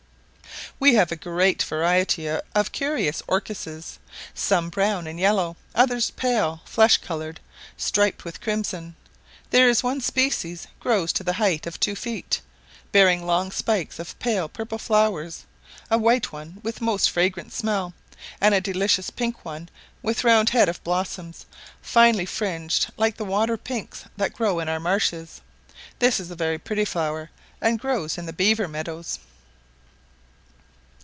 We 0.79 0.95
have 0.95 1.11
a 1.11 1.15
great 1.15 1.61
variety 1.61 2.27
of 2.27 2.71
curious 2.71 3.21
orchises, 3.27 3.99
some 4.33 4.69
brown 4.69 5.05
and 5.05 5.19
yellow, 5.19 5.55
others 5.75 6.09
pale 6.09 6.61
flesh 6.65 6.97
coloured, 6.97 7.39
striped 7.77 8.25
with 8.25 8.41
crimson. 8.41 8.95
There 9.51 9.69
is 9.69 9.83
one 9.83 10.01
species 10.01 10.65
grows 10.79 11.13
to 11.13 11.23
the 11.23 11.33
height 11.33 11.67
of 11.67 11.79
two 11.79 11.95
feet, 11.95 12.41
bearing 12.91 13.27
long 13.27 13.51
spikes 13.51 13.99
of 13.99 14.17
pale 14.17 14.49
purple 14.49 14.79
flowers; 14.79 15.45
a 15.91 15.99
white 15.99 16.31
one 16.31 16.57
with 16.63 16.81
most 16.81 17.11
fragrant 17.11 17.53
smell, 17.53 17.93
and 18.39 18.55
a 18.55 18.61
delicate 18.61 19.15
pink 19.15 19.45
one 19.45 19.69
with 20.01 20.23
round 20.23 20.49
head 20.49 20.67
of 20.67 20.83
blossoms, 20.83 21.45
finely 21.79 22.25
fringed 22.25 22.91
like 22.97 23.17
the 23.17 23.23
water 23.25 23.55
pinks 23.55 24.05
that 24.17 24.33
grow 24.33 24.59
in 24.59 24.67
our 24.67 24.79
marshes; 24.79 25.41
this 25.99 26.19
is 26.19 26.31
a 26.31 26.35
very 26.35 26.57
pretty 26.57 26.85
flower, 26.85 27.29
and 27.61 27.77
grows 27.79 28.17
in 28.17 28.25
the 28.25 28.33
beaver 28.33 28.67
meadows. 28.67 29.19